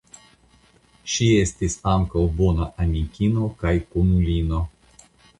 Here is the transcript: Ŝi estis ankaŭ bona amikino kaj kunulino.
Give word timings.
Ŝi 1.15 1.25
estis 1.41 1.75
ankaŭ 1.91 2.23
bona 2.39 2.67
amikino 2.85 3.49
kaj 3.59 3.75
kunulino. 3.97 4.63